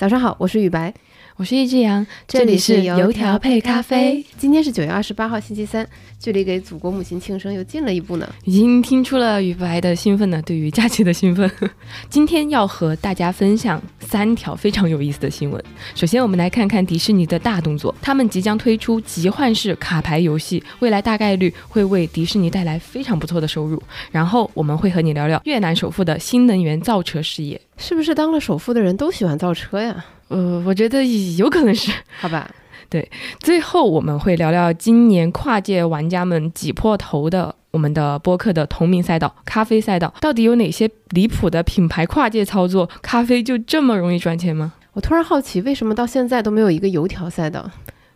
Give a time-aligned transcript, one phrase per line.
[0.00, 0.94] 早上好，我是雨白，
[1.36, 4.24] 我是一只羊，这里是油条配咖啡。
[4.36, 5.86] 今天是九月二十八号，星期三，
[6.18, 8.30] 距离给祖国母亲庆生又近了一步呢。
[8.44, 11.50] 已经听出了雨白的兴奋呢，对于假期的兴奋。
[12.10, 15.64] 今天要和大家分享三条非常有意思的新闻。
[15.94, 23.82] 首先，我们来看看迪士尼的大动作，他们即将推出集幻式卡牌游戏，未来大概率会为迪士尼带来非常不错的收入。
[24.10, 27.58] 然后，我们会和你聊聊越南首富的新能源造车事业。
[27.78, 30.04] 是不是当了首富的人都喜欢造车呀？
[30.30, 31.04] 呃，我觉得
[31.36, 32.48] 有可能是， 好吧。
[32.88, 33.08] 对，
[33.38, 42.88] 最后我们会聊聊今年跨界玩家们挤破头的我们的播客的同名赛道——咖啡赛道，到底有哪些离谱的品牌跨界操作？
[43.00, 44.72] 咖啡就这么容易赚钱吗？
[44.92, 47.70] 我突然好奇，为什么到现在都没有一个油条赛道？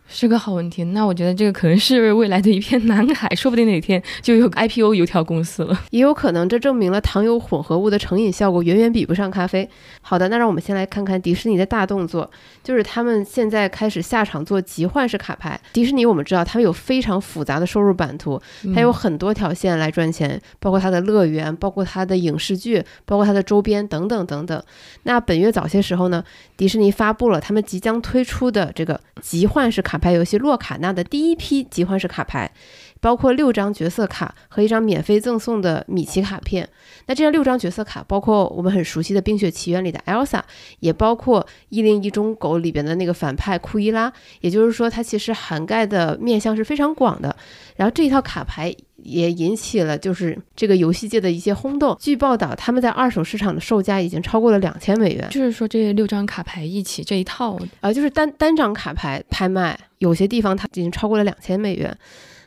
[0.07, 9.67] 是个好问题，那我觉得这个可能是未来的一片蓝海，说不定哪天就有 IPO 油条公司了，也有可能这证明了糖油混合物的成瘾效果远远比不上咖啡。
[10.01, 12.29] 好的，那让我们先来看看迪士尼的大动作，
[12.63, 15.59] 就是他们现在开始下场做集换式卡牌。
[15.73, 18.39] 迪士尼我们知道，他们有非常复杂的收入版图，
[18.75, 24.63] 它有很多条线来赚钱，包括它的乐园，包括它的影视剧，包括它的周边等等等等。
[25.03, 26.23] 那本月早些时候呢，
[26.55, 29.94] 迪士尼发布了他们即将推出的这个集换式卡。
[29.95, 32.51] 卡牌游戏洛卡纳的第一批集换式卡牌，
[32.99, 36.67] 包括六张角色卡和一张免费赠送的米奇卡片。
[37.05, 40.41] 那这六张角色卡，包括我们很熟悉的《冰雪奇缘》里的 Elsa，
[40.81, 44.11] 也包括《一零一中狗》里边的那个反派库伊拉。
[44.41, 47.33] 也就是说，它其实涵盖的面向是非常广的。
[47.77, 48.75] 然后这一套卡牌。
[49.05, 51.95] 也引起了就是这个游戏界的一些轰动。
[51.99, 55.27] 据报道，他们在二手市场的售价已经超过了两千美元。
[55.29, 61.95] 就是说，这六张卡牌一起这一套，啊，就是单单张卡牌拍卖，有些地方它已经超过了两千美元。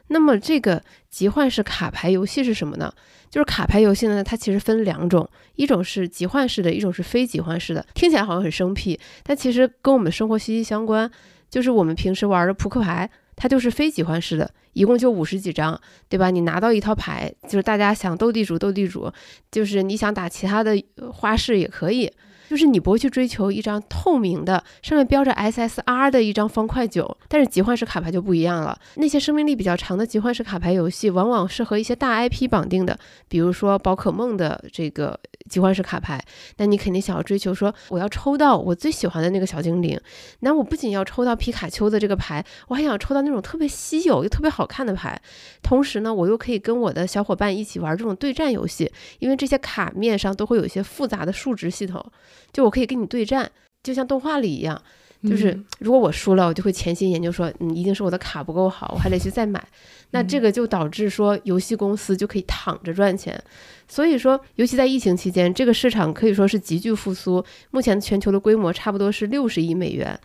[0.08, 2.92] 那么这个集换式卡牌游戏是什么呢？
[3.30, 7.86] 就是卡牌游戏呢，它其实分两种，一种是集换式的，一种是非集换式的。
[7.94, 11.10] 听起来好像很生僻，但其实跟我们生活息息相关。
[11.50, 13.08] 就是我们平时玩的扑克牌。
[13.38, 16.28] 它就是非集换式的，一共就五十几张，对吧？
[16.28, 19.10] 你拿到一套牌，就是大家想斗地主斗地主，
[19.52, 20.76] 就是你想打其他的
[21.12, 22.12] 花式也可以，
[22.50, 27.16] 就是你不会去追求一张透明的上面标着 SSR 的一张方块九。
[27.28, 32.98] 但是集换式卡牌就不一样了，那些生命力比较长的集换式卡牌游戏，往往是和一些大 IP 绑定的，
[33.28, 35.18] 比如说宝可梦的这个。
[35.48, 36.22] 集换式卡牌，
[36.58, 39.98] 那你肯定想要追求说，我要抽到我最喜欢的那个小精灵。
[40.40, 45.20] 那我不仅要抽到皮卡丘的这个牌，我还想抽到那种特别稀有又特别好看的牌。
[45.62, 52.04] 同时呢，我又可以跟我的小伙伴一起玩这种对战游戏，因为这些卡面上都会有一些复杂的数值系统，
[52.52, 53.50] 就我可以跟你对战，
[53.82, 54.80] 就像动画里一样。
[55.24, 59.62] 就是如果我输了，我就会潜心研究说，嗯，一定是我的卡不够好，我还得去再买。
[60.10, 63.42] 那这个就导致说，游戏公司就可以躺着赚钱。
[63.88, 67.44] 所以说，尤其在疫情期间，这个市场可以说是急剧复苏。
[67.70, 70.18] 目前全球的规模差不多是六十亿美元。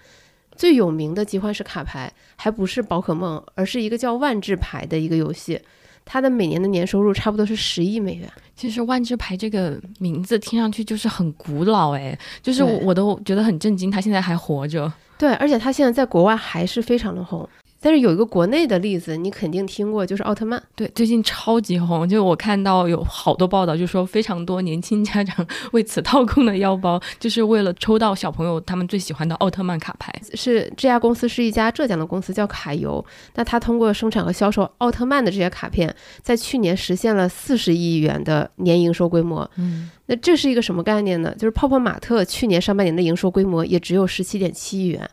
[0.55, 5.59] 最有名的集换式卡牌还不是宝可梦，而是一个叫万智牌的一个游戏。
[6.05, 8.29] 它的每年的年收入差不多是十亿美元。
[8.55, 14.91] 其实万智牌这个名字听上去就是很古老哎，就是我我都觉得很震惊，他现在还活着。
[15.17, 17.47] 对，而且他现在在国外还是非常的红。
[17.83, 20.63] 但是有一个国内的例子，你肯定听过，就是奥特曼。
[20.73, 30.13] 对，最近超级红，就我看到有好多报道，就说非常多年轻家长为此掏空了腰包， 就是为了抽到小朋友他们最喜欢的奥特曼卡牌。
[30.33, 33.03] 是这家公司是一家浙江的公司，叫卡游。
[33.35, 39.49] 那它通过生产和销售奥特曼的这些卡片，在去年实现了四十亿元的年营收规模。
[39.57, 41.35] 嗯，那这是一个什么概念呢？
[41.37, 45.09] 就是泡泡玛特去年上半年的营收规模也只有十七点七亿元。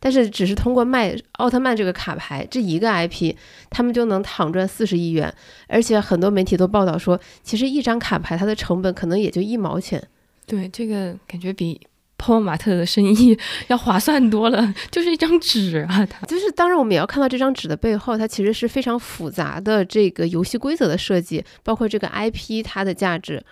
[0.00, 3.34] 但是，只是通过卖奥特曼这个卡牌这一个 IP，
[3.68, 5.32] 他们就能躺赚四十亿元。
[5.66, 10.02] 而且很多媒体都报道说，其实一张卡牌它的成本可能也就一毛钱。
[10.46, 11.80] 对，这个感觉比
[12.18, 16.04] 泡泡玛特的生意 要划算多了， 就是一张纸啊。
[16.04, 23.42] 它就是，当然我们也要看到这张纸的背后，它其实是非常复杂的这个游戏规则的设计，包括这个 IP 它的价值。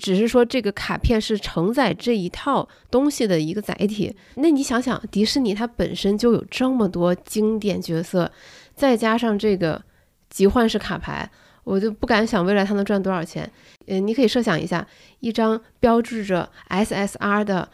[0.00, 4.14] 只是说这个卡片是承载这一套东西的一个载体。
[4.36, 8.30] 那你想想，迪士尼它本身就有这么多经典角色，
[8.76, 9.82] 再加上这个
[10.28, 11.28] 集换式卡牌，
[11.64, 13.50] 我就不敢想未来它能赚多少钱。
[13.88, 14.86] 嗯，你可以设想一下，
[15.18, 17.68] 一张标志着 SSR 的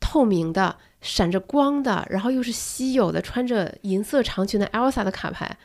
[0.00, 5.56] 透明的、闪着光的，然后又是稀有的、穿着银色长裙的 Elsa 的卡牌，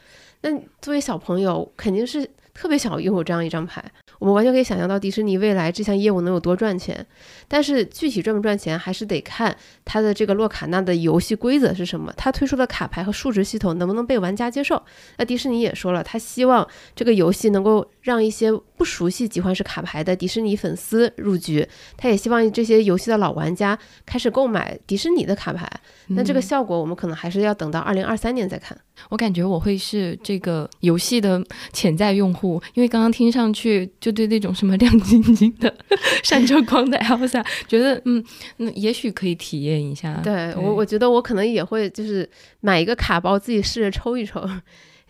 [0.41, 0.51] 那
[0.81, 2.29] 作为小朋友肯定是。
[2.55, 3.83] 特别想拥有这样一张牌，
[4.19, 7.03] 我们完全可以想象到迪士尼未来这项业务能有多赚钱。
[7.47, 14.79] 但是具体赚不赚钱，还是得看它的这个洛卡纳的游戏规则是什么，它推出的卡牌和数值系统能不能被玩家接受。
[15.17, 21.65] 那迪士尼也说了，他希望这个游戏能够让一些不熟悉集幻式卡牌的迪士尼粉丝入局，
[21.95, 25.67] 他也希望这些游戏的老玩家开始购买迪士尼的卡牌。
[26.07, 28.77] 那这个效果，我们可能还是要等到二零二三年再看。
[29.09, 31.41] 我感觉我会是这个游戏的
[31.71, 35.73] 潜在用户，因为刚刚听上去就对那种什么亮晶晶的、
[36.23, 38.23] 闪着光的 Elsa，觉得嗯，
[38.57, 40.19] 那也许可以体验一下。
[40.21, 42.29] 对我，我觉得我可能也会就是
[42.59, 44.47] 买一个卡包自己试着抽一抽，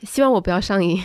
[0.04, 1.01] 希望我不要上瘾。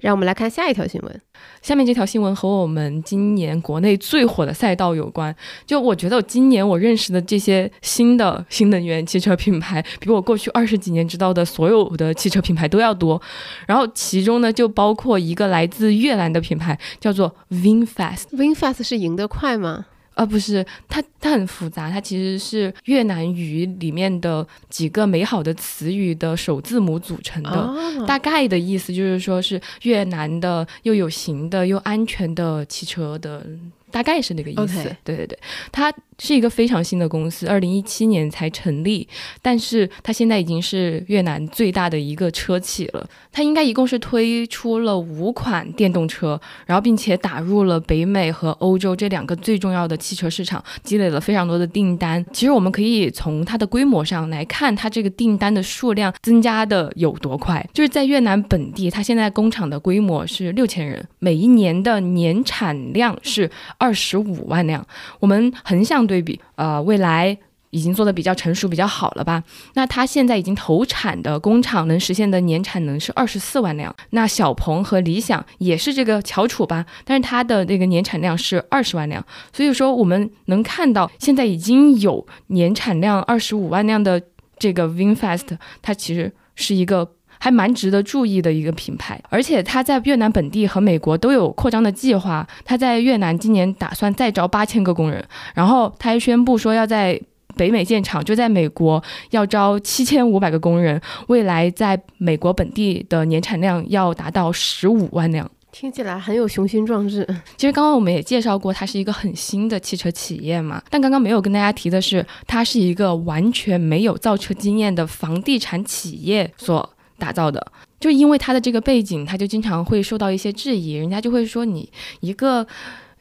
[0.00, 1.20] 让我们来看下一条新闻。
[1.62, 5.34] 下面这条新闻和我们今年国内最火的赛道有关。
[5.66, 13.20] 就我觉得，今年我认识的这些新的新能源汽车品牌，比我过去二十几年知道的所有的汽车品牌都要多。
[13.66, 18.24] 然后其中呢，就包括一个来自越南的品牌，叫做 VinFast。
[18.32, 19.86] VinFast 是赢得快吗？
[20.20, 33.46] 啊，不是，它它很复杂，它其实是越南语里面的几个美好的词语的首字母组成的，大概的意思就是说是越南的又有型的又安全的汽车的。
[33.92, 35.36] 大概是那个意思，对对对，
[35.72, 39.08] 它是一个非常新的公司，二零一七年才成立，
[39.40, 43.08] 但是它现在已经是越南最大的一个车企了。
[43.32, 52.24] 它应该一共是推出了五款电动车，然后并且打入了北美和欧洲这两个最重要的汽车市场，积累了非常多的订单。
[52.32, 57.66] 其实我们可以从它的规模上来看，它这个订单的数量增加的有多快。
[57.72, 63.50] 就是在越南本地，它现在工厂的规模是六千人，每一年的年产量是。
[63.78, 64.84] 二十五万辆，
[65.20, 67.38] 我们横向对比，呃，未来
[67.70, 69.44] 已经做的比较成熟、比较好了吧？
[69.74, 73.94] 那它现在已经投产的工厂能实现的年产能是二十四万辆。
[74.10, 76.84] 那小鹏和理想也是这个翘楚吧？
[77.04, 79.24] 但是它的那个年产量是二十万辆。
[79.52, 84.20] 所以说，我们能看到现在已经有年产量二十五万辆的
[84.58, 87.12] 这个 VinFast，它其实是一个。
[87.42, 92.46] 还蛮值得注意的一个品牌，而且它在越南本地和美国都有扩张的计划。
[92.64, 97.18] 它在越南今年打算再招八千个工人，然后它还宣布说要在
[97.56, 105.50] 北美建厂，就在美国要招七千五百个工人，未来在美国本地的年产量要达到十五万辆。
[105.72, 107.26] 听起来很有雄心壮志。
[107.56, 116.88] 其实刚刚我们也介绍过，它是一个很新的汽车企业嘛，但刚刚没有跟大家提的是，它是一个完全没有造车经验的房地产企业所。
[117.20, 117.64] 打造的，
[118.00, 120.94] 就因为他的这个背景，他就经常会受到一些质疑。
[120.94, 121.88] 人家就会说你
[122.18, 122.66] 一个，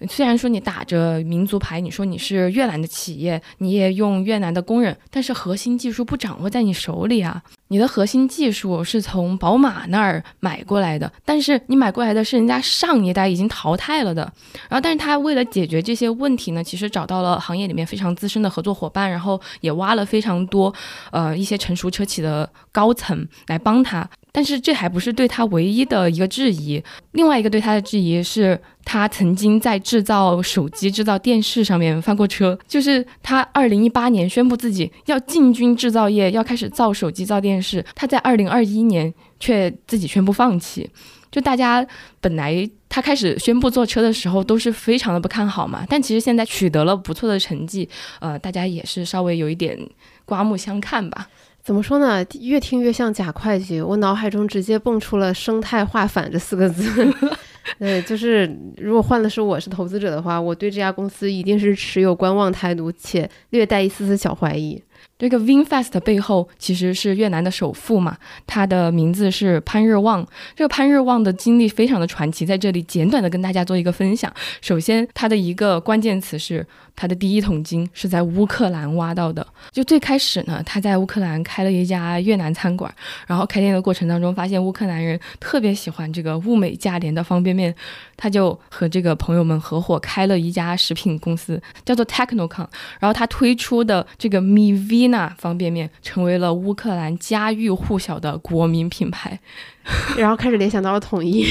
[0.10, 7.44] 虽然说你打着民族牌，你说你是越南的企业，你也用越南的工人，但是核心技术不掌握在你手里啊。
[7.70, 14.22] 你的核心技术是从宝马那儿买过来的，但是你买过来的是人家上一代已经淘汰了的。
[14.68, 20.74] 然后，但是他为了解决这些问题呢，其实找到了行业里面非常资深的合作伙伴，然后也挖了非常多
[21.12, 24.08] 呃一些成熟车企的高层来帮他。
[24.32, 26.84] 但是这还不是对他唯一的一个质疑，
[27.14, 28.60] 另外一个对他的质疑是
[28.92, 40.90] 他曾经在制造手机、制造电视上面翻过车，就是他二零一八年宣布自己要进军制造业，要开始造手机、造电视，他在二零二一年却自己宣布放弃。
[41.30, 41.86] 就大家
[42.20, 47.88] 本来他开始宣布做车的时候都是非常的不看好嘛，但其实现在取得了不错的成绩，
[48.20, 49.78] 呃，大家也是稍微有一点
[50.26, 51.28] 刮目相看吧。
[51.62, 52.26] 怎么说呢？
[52.40, 57.14] 越听越像假会计，我脑海中直接蹦出了“生态化反”这四个字。
[57.78, 64.82] 对，就是如果换的是我是投资者的话，我对这家公司一定是持有观望态度，且略带一丝丝小怀疑。
[65.20, 68.18] 这个 VinFast 背后其实是越南的首富嘛，
[68.48, 70.26] 他的名字是潘日旺。
[70.56, 74.34] 这个潘日旺的经历非常的传奇，在这里简短的跟大家做一个分享。
[74.62, 76.66] 首先，他的一个关键词是
[76.96, 79.46] 他的第一桶金是在乌克兰挖到的。
[79.74, 82.90] 就最开始呢，他在乌克兰开了一家越南餐馆，
[83.28, 87.76] 然后开店的过程当中发现乌克兰人特别喜欢这个物美价廉的方便面，
[88.16, 92.68] 他就和这个朋友们合伙开了一家食品公司，叫做 Technocon。
[93.02, 95.09] 然后他推出的这个 MV。
[95.10, 99.40] 那方便面成为了乌克兰家喻户晓的国民品牌，
[100.18, 101.46] 然后开始联想到了统一，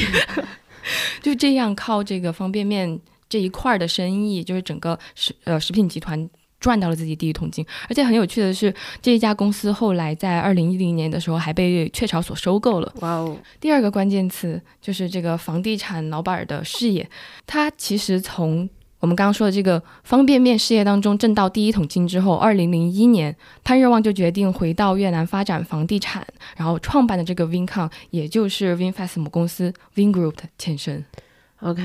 [1.22, 2.98] 就这样靠这个方便面
[3.28, 6.28] 这一块的生意，就是整个食呃食品集团
[6.60, 7.64] 赚到了自己第一桶金。
[7.88, 12.92] 而且很有趣的是，这一家公司后来在二零一零年的时候还被雀巢所收购了。
[13.00, 13.36] 哇哦！
[13.60, 17.08] 第二个关键词就是这个房地产老板的事业，
[17.46, 18.68] 他其实从。
[19.00, 26.26] 我们刚刚说的这个方便面事业当中挣到第一桶金之后，二零零一年潘日旺就决定回到越南发展房地产，
[26.56, 31.04] 然后创办的这个 Vincom，也就是 VinFast 母公司 Vingroup 的前身。
[31.60, 31.82] OK，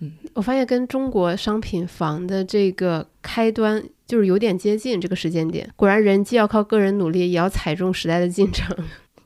[0.00, 5.70] 嗯，我发现跟中国商品房的这个开端就是有点接近这个时间点。
[5.76, 8.76] 果然，人既要靠个人努力，也要踩中时代的进程。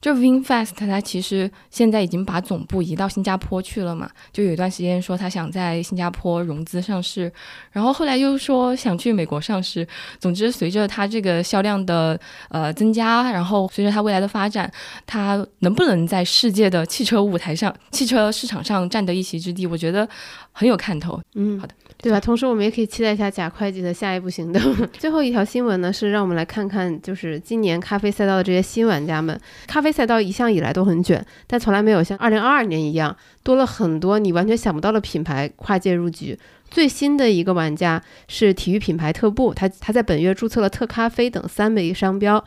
[0.01, 7.31] 就 VinFast 它其实现在已经把总部移到新加坡去了嘛，就有一段时间说他想在新加坡融资上市，
[7.71, 9.87] 然后后来又说想去美国上市。
[10.19, 14.73] 总之，随着它这个销量的呃增加，然后随着它未来的发展，
[15.07, 20.09] 它能不能在世界的汽车舞台上、汽车市场上占得一席之地，我觉得
[20.53, 21.21] 很有看头。
[21.35, 21.75] 嗯，好的。
[22.03, 22.19] 对吧？
[22.19, 24.75] 同时，我们也可以期待一下贾会计的下一步行动。
[24.99, 29.39] 最后一条新闻呢，是让我们来看看，就是今年咖啡赛道的这些新玩家们。
[29.67, 36.39] 咖啡赛道一向以来都很卷，但从来没有像二零二二年一样多了很多你完全想不到的品牌跨界入局。
[36.71, 42.45] 最新的一个玩家是体育品牌特步，他他在本月注册了特咖啡等三枚商标。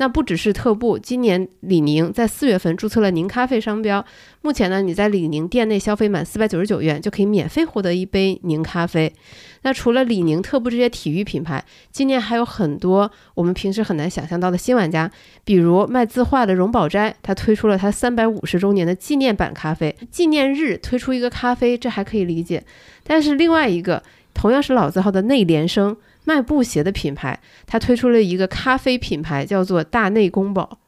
[0.00, 4.02] 那不只是特步，今年李宁在四月份注册了宁咖啡商标。
[4.40, 9.12] 目前呢，你在李宁店内消费满四百九十九元，就可以免费获得一杯宁咖啡。
[9.60, 15.10] 那除了李宁、特步这些体育品牌，今年还有很多我们平时很难想象到的新玩家，
[15.44, 19.94] 比如卖字画的荣宝斋，它推出了它三百五十周年的纪念版咖啡。
[20.10, 22.64] 纪念日推出一个咖啡，这还可以理解。
[23.04, 24.02] 但是另外一个
[24.32, 25.94] 同样是老字号的内联升。
[26.24, 30.78] 卖布鞋的品牌，它推出了一个咖啡品牌，叫做大内宫保，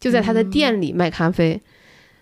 [0.00, 1.60] 就在他的店里卖咖啡。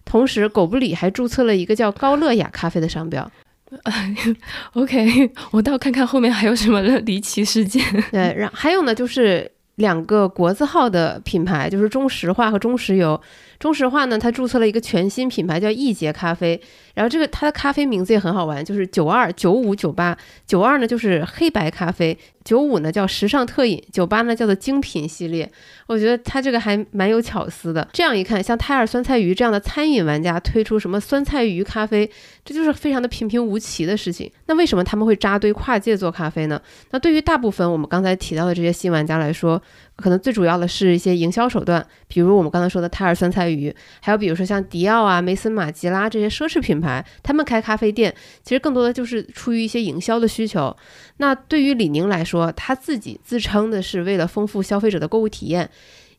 [0.04, 3.30] 同时，狗不理还注册了一个叫高乐雅咖啡的商标。
[4.74, 7.82] OK，我倒看看后面还有什么离奇事件。
[8.12, 13.20] 对，然还有呢，就是两个国字号的品牌，就是中石化和中石油。
[13.58, 16.60] 中石化呢，它注册了一个全新品牌，叫易捷咖啡。
[16.94, 25.50] 然后这个它的咖啡名字也很好玩，就是九二九五九八九二呢就是黑白咖啡，九五呢叫时尚特饮，九八呢叫做精品系列。
[25.86, 27.86] 我觉得它这个还蛮有巧思的。
[27.92, 32.10] 这样一看，像泰尔酸菜鱼这样的餐饮玩家推出什么酸菜鱼咖啡，
[32.42, 34.30] 这就是非常的平平无奇的事情。
[34.46, 36.58] 那为什么他们会扎堆跨界做咖啡呢？
[36.92, 39.60] 那对于大部分我们刚才提到的这些新玩家来说，
[39.96, 46.76] 可能最主要的是一些营销手段，比如我们刚才说的泰尔酸菜鱼，还有比如说像迪奥啊、梅森马吉拉这些奢侈品。
[46.76, 50.76] 牌，他们开咖啡店，其实更多的就是出于一些营销的需求。
[51.16, 55.70] 那对于李宁来说，他自己自称的是为了丰富消费者的购物体验，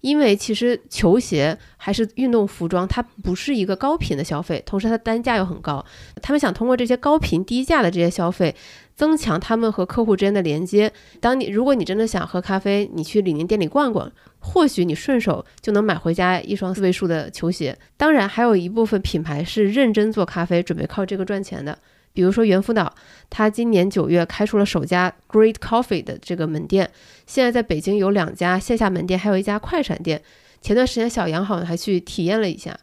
[0.02, 5.86] 因为其实球鞋还是运动服装，它不是一个高频的消费，同时它单价又很高。
[6.22, 8.56] 他们想通过这些高频低价的这些消费。
[8.98, 10.92] 增强他们和客户之间的连接。
[11.22, 17.77] 当你如果你真的想喝咖啡，你去李宁店里逛逛，或许你顺手就能买回家一双四位数的球鞋。
[17.96, 21.77] 当然，还有一部分品牌是认真做咖啡，准备靠这个赚钱的。
[22.12, 22.92] 比如说猿辅导，
[23.30, 26.89] 他今年九月开出了首家 Great Coffee 的这个门店，
[27.27, 30.24] 现在在北京有两家线下门店，还有一家快闪店。
[30.60, 32.75] 前段时间小杨好像还去体验了一下。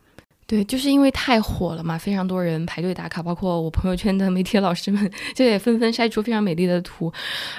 [0.46, 7.10] 对，就是因为太火了嘛，非常多人排队打卡，包括我朋友圈的 媒体老师们，就也纷纷晒出非常美丽的图。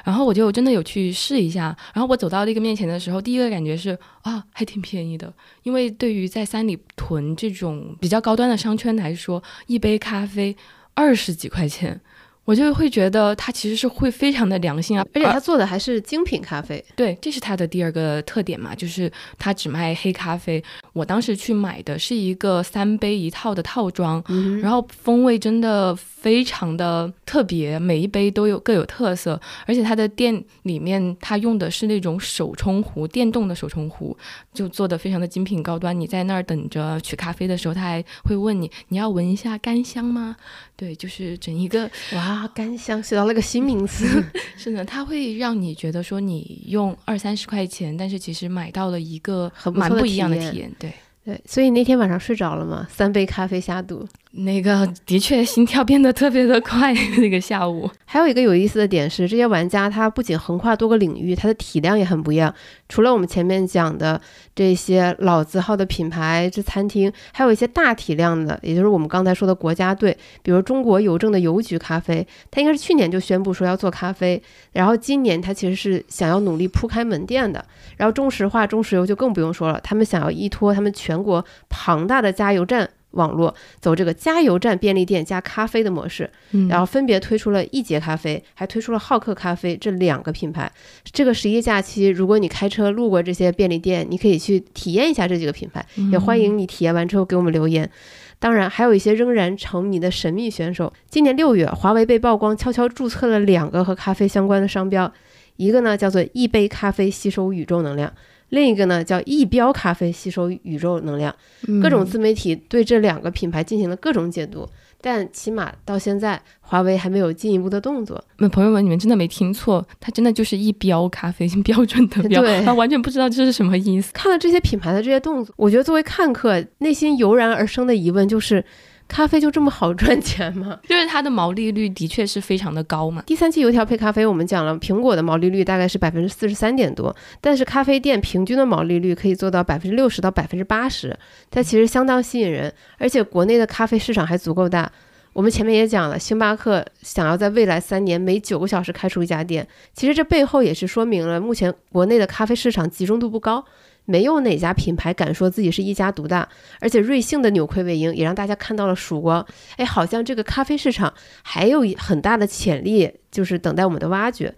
[0.03, 1.75] 然后我就真的有去试一下。
[1.93, 5.33] 然后我走到那个面前的时候，第一个感觉是啊，还挺便宜的。
[5.63, 10.55] 因为对于在三里屯这种比较高端的商圈来说，一杯咖啡
[10.93, 11.99] 二十几块钱。
[12.45, 16.83] 我就会觉得它其实是会非常的良心啊，而且它做的还是精品咖啡。
[16.95, 20.63] 对，这是它的第二个特点嘛，就是它只卖黑咖啡。
[20.93, 24.23] 我当时去买的是一个三杯一套的套装，
[24.61, 29.39] 然后风味真的非常的特别，每一杯都有各有特色。
[29.65, 34.15] 而且它的店里面，它用的是那种手冲壶，电动的手冲壶，
[34.53, 35.99] 就做的非常的精品高端。
[35.99, 40.35] 你在那儿等着取咖啡的时候，他还会问你，你要闻一下干香吗？
[40.77, 44.05] 对，就是整一个哇，干香学到了个新名词。
[44.57, 50.71] 是的，它会让你觉得说你用二三十块钱，但是其实买到了一个很蛮不一样的体验。
[50.79, 52.87] 对对，所以那天晚上睡着了吗？
[52.89, 54.07] 三杯咖啡下肚。
[54.37, 56.93] 那个的确心跳变得特别的快。
[57.17, 62.53] 那个下午还有一个有意思的点是，这些玩家他不仅横跨多个领域，他的体量也很不一样。
[62.89, 64.19] 除了我们前面讲的
[64.53, 74.41] 这些老字号的品牌，这餐厅还有一些大体量的，也就是我们刚才说的国家队，比如中国邮政的邮局咖啡，它应该是去年就宣布说要做咖啡，
[74.73, 77.63] 然后今年它其实是想要努力铺开门店的。
[77.97, 82.89] 然后中石化、中石油就更不用说了，他们想要依托他们全国庞大的加油站。
[83.15, 86.29] 网络走这个加油站便利店加咖啡的模式，
[86.69, 90.71] 然后分别推出了一节咖啡，还推出了好客咖啡这两个品牌。
[91.03, 97.89] 这个十一假期，如果你开车路过这些便利店，你可以去体验一下这几个品牌，也欢迎你体验完之后给我们留言。
[98.37, 100.91] 当然，还有一些仍然沉迷的神秘选手。
[101.09, 105.11] 今年六月，华为被曝光悄悄注册了两个和咖啡相关的商标，
[105.55, 108.11] 一个呢叫做一杯咖啡吸收宇宙能量。
[108.55, 111.35] 另一个呢叫一标咖啡吸收宇宙能量，
[111.83, 114.65] 各种自媒体对这两个品牌进行了各种解读，
[115.01, 118.23] 但起码到现在，华为还没有进一步的动作。
[118.37, 124.13] 那朋友们，你们真的没听错，它真的就是一标咖啡，标准的 标，对他完全不知道这是什么意思。
[124.13, 128.63] 看了这些品牌的这些动作，我觉得作为看客，内心油然而生的疑问就是。
[129.07, 130.79] 咖啡就这么好赚钱吗？
[130.87, 133.23] 就是它的毛利率的确是非常的高嘛。
[133.25, 141.17] 第三期油条配咖啡，我们讲了苹果的毛利率大概是百分之四十三点多，但是咖啡店平均的毛利率可以做到百分之六十到百分之八十，
[141.49, 144.91] 它其实相当吸引人，而且国内的咖啡市场还足够大。
[145.33, 153.63] 我们前面也讲了，星巴克想要在未来三年每九个小时开出一家店，其实这背后也是说明了目前国内的咖啡市场集中度不高。
[154.05, 156.47] 没有哪家品牌敢说自己是一家独大，
[156.79, 159.45] 而且瑞幸的扭亏为盈也让大家看到了曙光。
[159.77, 164.53] 哎，好像这个咖啡市场还有很大的潜力，就是等待我们的挖掘。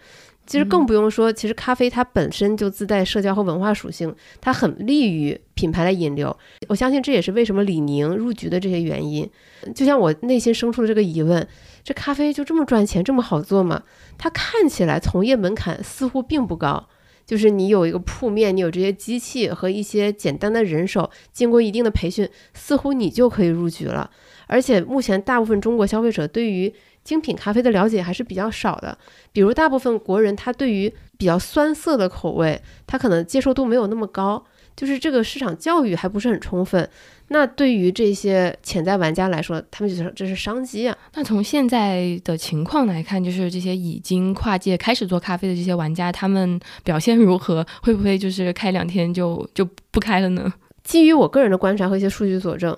[0.45, 6.37] 其实更不用说，其实咖啡它本身就自带社交和文化属性，它很利于品牌的引流。
[6.69, 9.29] 我相信这也是为什么李宁入局的这些原因。
[9.75, 11.45] 就像我内心生出了这个疑问：
[11.83, 13.83] 这咖啡就这么赚钱，这么好做吗？
[14.17, 16.87] 它看起来从业门槛似乎并不高。
[17.27, 24.09] 就是你有一个铺面，你有这些机器和一些简单的人手，经过一定的培训，似乎你就可以入局了。
[24.47, 28.97] 而且目前大部分中国消费者对于精品咖啡的了解还是比较少的，
[29.33, 34.45] 比如大部分国人他对于比较酸涩的口味，他可能接受度没有那么高。
[34.77, 36.87] 就是这个市场教育还不是很充分，
[37.29, 40.95] 那对于这些潜在玩家来说，他们觉得这是商机啊。
[41.15, 47.65] 那从现在的情况来看，就是这些已经跨界开始做咖啡的这些玩家，他们表现如何？
[47.81, 50.53] 会不会就是开两天就就不开了呢？
[50.83, 52.77] 基于我个人的观察和一些数据佐证，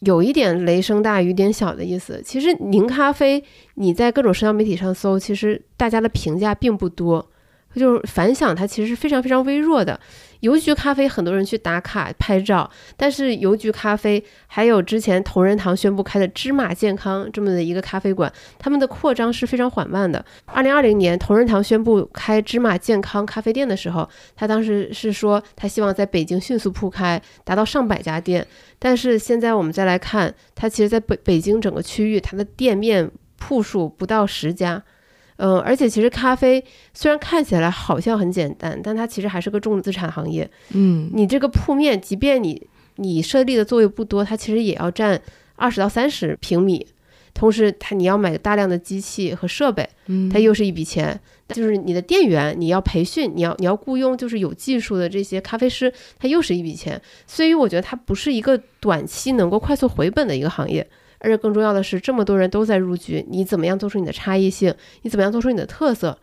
[0.00, 2.22] 有一点雷声大雨点小的意思。
[2.22, 3.42] 其实宁咖啡，
[3.76, 7.30] 你在各种社交媒体上搜，其实大家的评价并不多，
[7.80, 9.98] 就是反响它其实是非常非常微弱的。
[10.40, 20.22] 邮局咖啡很多人去打卡拍照，但是邮局咖啡还有之前同仁堂宣布开的芝麻健康这么的一个咖啡馆，他们的扩张是非常缓慢的。
[20.44, 28.46] 二零二零年同仁堂宣布开芝麻健康咖啡店的时候，他当时是说他希望在北京迅速铺开，达到上百家店。
[28.78, 34.82] 但是现在我们再来看，它其实在北北京整个区域，它的店面铺数不到十家。
[35.44, 40.50] 嗯，而且其实咖啡虽然看起来好像很简单，但它其实还是个重资产行业。
[40.70, 45.20] 嗯，你这个铺面，即便你你设立的座位不多，它其实也要占
[45.56, 46.86] 二十到三十平米。
[47.34, 49.86] 同时，它你要买大量的机器和设备，
[50.32, 51.20] 它又是一笔钱。
[51.48, 56.98] 就是你的店员，你要培训，你要你要雇佣，就是有技术的这些咖啡师，它又是一笔钱。
[57.26, 60.88] 所以我觉得它不是一个短期能够快速回本的一个行业。
[61.24, 64.74] 而且更重要的是，这么多人都在入局，你怎么样做出你的差异性？
[65.00, 66.18] 你怎么样做出你的特色？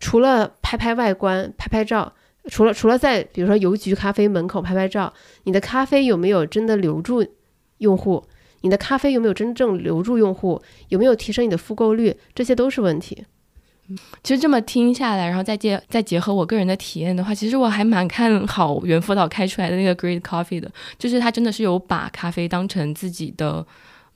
[0.00, 2.12] 除了拍拍外观、拍拍照，
[2.48, 5.12] 除了除了在比如说邮局咖啡门口拍拍照，
[5.44, 7.26] 你的咖啡有没有真的留住
[7.78, 8.24] 用户？
[8.62, 10.62] 你的咖啡有没有真正留住用户？
[10.88, 12.16] 有没有提升你的复购率？
[12.34, 13.24] 这些都是问题。
[14.22, 23.66] 其实这么听下来，然后再结再结合我个人的体验的话，其实我还蛮看好猿辅导开出来的那个 Great Coffee 的，就是他真的是有把咖啡当成自己的。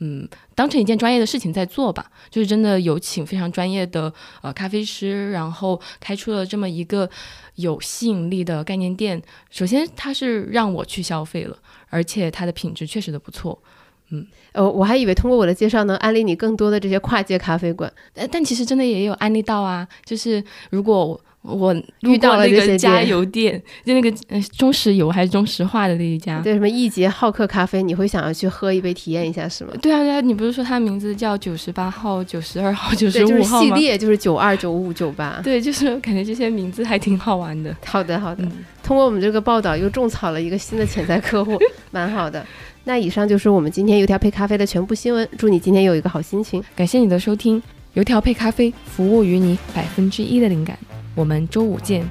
[0.01, 7.09] 嗯，当成一件专业的事情在做吧，就是真的有请非常专业的呃咖啡师，然后开出了这么一个
[7.57, 9.23] 有吸引力的概念店。
[9.51, 11.57] 首先，它是让我去消费了，
[11.89, 13.63] 而且它的品质确实的不错。
[14.11, 21.21] 嗯，呃，我还以为通过我的介绍能安利你更多的这些跨界咖啡馆，但但其实真的也有安利到啊，就是如果。
[21.43, 24.13] 我遇到了那个加油店，就那个
[24.59, 29.73] 中石油还是中石化的那一家，对什么易捷好客咖啡，你会想要去喝一杯体验一下是吗？
[29.81, 33.75] 对啊对啊，你不是说它名字叫九十八号、九十二号、九十五号吗？
[33.75, 35.41] 系列就是九二、九五、九八。
[35.43, 37.75] 对，就是感觉这些名字还挺好玩的。
[37.87, 38.47] 好的好的，
[38.83, 41.59] 通过我们这个报道又种草了一个新的潜在客户，
[41.91, 42.45] 蛮好的。
[42.91, 46.61] 那以上就是我们今天油条配咖啡的全部新闻，祝你今天有一个好心情。
[46.75, 50.77] 感谢你的收听，油条配咖啡，服务于你百分之一的灵感。
[51.15, 52.05] 我们周五见。